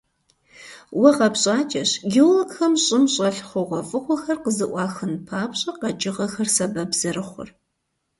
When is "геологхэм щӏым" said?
2.11-3.03